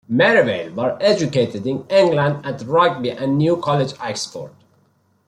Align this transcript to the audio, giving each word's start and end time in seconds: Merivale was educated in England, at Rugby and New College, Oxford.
Merivale 0.09 0.71
was 0.73 0.97
educated 0.99 1.67
in 1.67 1.85
England, 1.87 2.43
at 2.43 2.63
Rugby 2.65 3.11
and 3.11 3.37
New 3.37 3.57
College, 3.61 3.93
Oxford. 3.99 4.49